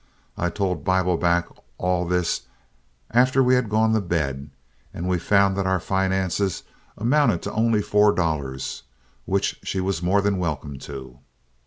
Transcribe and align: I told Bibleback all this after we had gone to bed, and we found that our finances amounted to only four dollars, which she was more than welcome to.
I 0.35 0.49
told 0.49 0.83
Bibleback 0.83 1.47
all 1.77 2.07
this 2.07 2.47
after 3.11 3.43
we 3.43 3.53
had 3.53 3.69
gone 3.69 3.93
to 3.93 4.01
bed, 4.01 4.49
and 4.95 5.07
we 5.07 5.19
found 5.19 5.55
that 5.57 5.67
our 5.67 5.79
finances 5.79 6.63
amounted 6.97 7.43
to 7.43 7.51
only 7.51 7.83
four 7.83 8.11
dollars, 8.11 8.81
which 9.25 9.59
she 9.61 9.79
was 9.79 10.01
more 10.01 10.21
than 10.23 10.39
welcome 10.39 10.79
to. 10.79 11.19